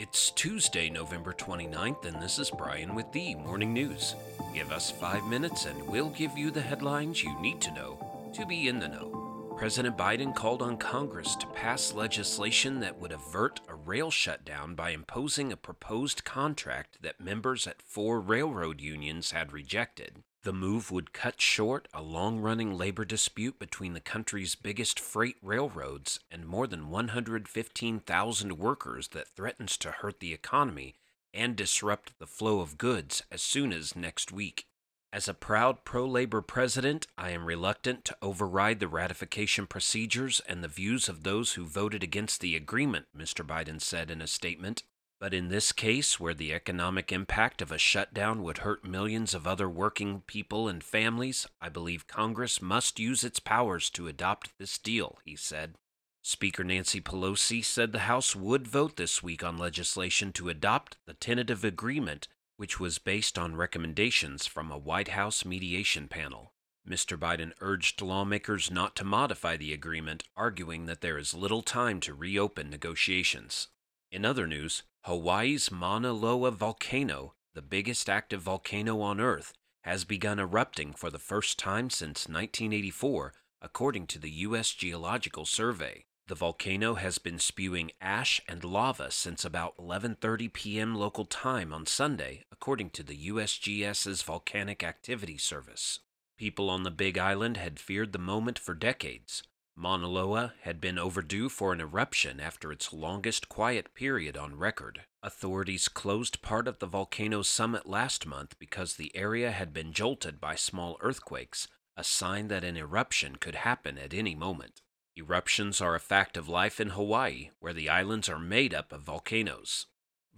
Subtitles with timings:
[0.00, 4.14] It's Tuesday, November 29th, and this is Brian with the Morning News.
[4.54, 8.46] Give us five minutes and we'll give you the headlines you need to know to
[8.46, 9.52] be in the know.
[9.58, 14.90] President Biden called on Congress to pass legislation that would avert a rail shutdown by
[14.90, 20.22] imposing a proposed contract that members at four railroad unions had rejected.
[20.42, 25.36] The move would cut short a long running labor dispute between the country's biggest freight
[25.42, 30.94] railroads and more than 115,000 workers that threatens to hurt the economy
[31.34, 34.67] and disrupt the flow of goods as soon as next week.
[35.10, 40.62] As a proud pro labor president, I am reluctant to override the ratification procedures and
[40.62, 43.46] the views of those who voted against the agreement, Mr.
[43.46, 44.82] Biden said in a statement.
[45.18, 49.46] But in this case, where the economic impact of a shutdown would hurt millions of
[49.46, 54.76] other working people and families, I believe Congress must use its powers to adopt this
[54.76, 55.74] deal, he said.
[56.22, 61.14] Speaker Nancy Pelosi said the House would vote this week on legislation to adopt the
[61.14, 66.52] tentative agreement, which was based on recommendations from a White House mediation panel.
[66.86, 67.16] Mr.
[67.16, 72.12] Biden urged lawmakers not to modify the agreement, arguing that there is little time to
[72.12, 73.68] reopen negotiations.
[74.10, 79.52] In other news, Hawaii's Mauna Loa volcano, the biggest active volcano on Earth,
[79.82, 84.72] has begun erupting for the first time since 1984, according to the U.S.
[84.72, 86.06] Geological Survey.
[86.28, 90.94] The volcano has been spewing ash and lava since about 11:30 p.m.
[90.94, 96.00] local time on Sunday, according to the USGS's Volcanic Activity Service.
[96.36, 99.42] People on the Big Island had feared the moment for decades.
[99.74, 105.04] Mauna Loa had been overdue for an eruption after its longest quiet period on record.
[105.22, 110.42] Authorities closed part of the volcano's summit last month because the area had been jolted
[110.42, 114.82] by small earthquakes, a sign that an eruption could happen at any moment.
[115.18, 119.02] Eruptions are a fact of life in Hawaii, where the islands are made up of
[119.02, 119.86] volcanoes.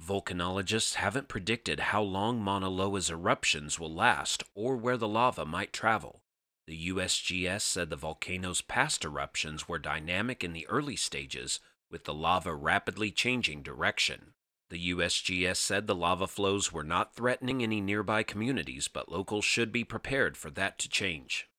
[0.02, 5.74] Volcanologists haven't predicted how long Mauna Loa's eruptions will last or where the lava might
[5.74, 6.22] travel.
[6.66, 11.60] The USGS said the volcano's past eruptions were dynamic in the early stages,
[11.90, 14.32] with the lava rapidly changing direction.
[14.70, 19.72] The USGS said the lava flows were not threatening any nearby communities, but locals should
[19.72, 21.50] be prepared for that to change.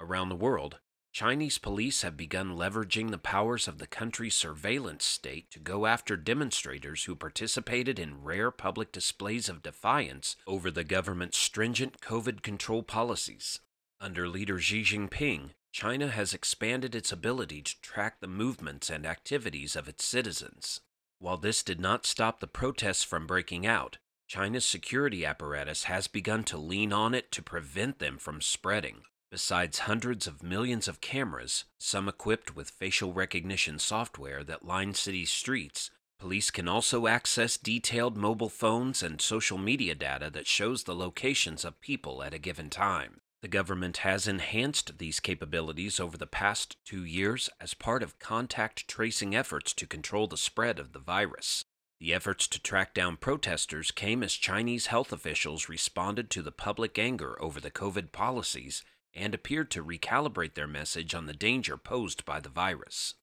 [0.00, 0.80] Around the world,
[1.14, 6.16] Chinese police have begun leveraging the powers of the country's surveillance state to go after
[6.16, 12.82] demonstrators who participated in rare public displays of defiance over the government's stringent COVID control
[12.82, 13.60] policies.
[14.00, 19.76] Under leader Xi Jinping, China has expanded its ability to track the movements and activities
[19.76, 20.80] of its citizens.
[21.20, 26.42] While this did not stop the protests from breaking out, China's security apparatus has begun
[26.42, 29.02] to lean on it to prevent them from spreading.
[29.34, 35.24] Besides hundreds of millions of cameras, some equipped with facial recognition software that line city
[35.24, 35.90] streets,
[36.20, 41.64] police can also access detailed mobile phones and social media data that shows the locations
[41.64, 43.22] of people at a given time.
[43.42, 48.86] The government has enhanced these capabilities over the past two years as part of contact
[48.86, 51.64] tracing efforts to control the spread of the virus.
[51.98, 57.00] The efforts to track down protesters came as Chinese health officials responded to the public
[57.00, 58.84] anger over the COVID policies
[59.14, 63.14] and appeared to recalibrate their message on the danger posed by the virus.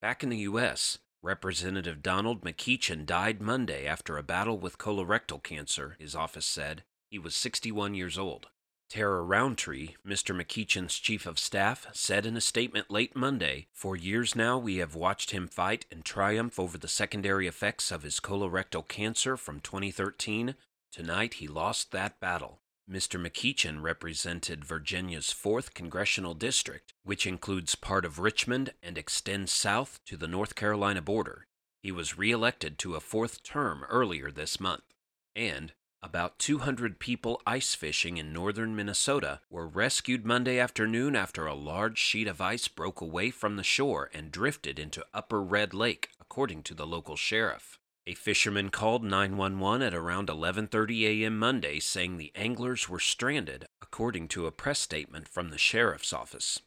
[0.00, 5.96] Back in the U.S., Representative Donald McEachin died Monday after a battle with colorectal cancer,
[5.98, 6.84] his office said.
[7.10, 8.46] He was 61 years old.
[8.88, 10.32] Tara Rountree, Mr.
[10.32, 14.94] McEachin's chief of staff, said in a statement late Monday For years now, we have
[14.94, 20.54] watched him fight and triumph over the secondary effects of his colorectal cancer from 2013.
[20.92, 22.60] Tonight, he lost that battle.
[22.90, 23.20] Mr.
[23.20, 30.16] McEachin represented Virginia's 4th Congressional District, which includes part of Richmond and extends south to
[30.16, 31.46] the North Carolina border.
[31.82, 34.84] He was reelected to a fourth term earlier this month.
[35.34, 41.54] And about 200 people ice fishing in northern Minnesota were rescued Monday afternoon after a
[41.54, 46.10] large sheet of ice broke away from the shore and drifted into Upper Red Lake,
[46.20, 47.80] according to the local sheriff.
[48.08, 51.36] A fisherman called 911 at around 11:30 a.m.
[51.36, 56.60] Monday saying the anglers were stranded, according to a press statement from the sheriff's office.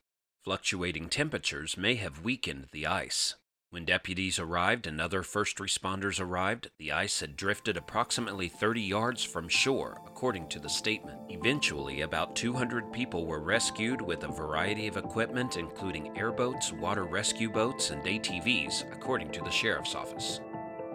[0.43, 3.35] Fluctuating temperatures may have weakened the ice.
[3.69, 9.23] When deputies arrived and other first responders arrived, the ice had drifted approximately 30 yards
[9.23, 11.21] from shore, according to the statement.
[11.29, 17.49] Eventually, about 200 people were rescued with a variety of equipment, including airboats, water rescue
[17.49, 20.41] boats, and ATVs, according to the sheriff's office.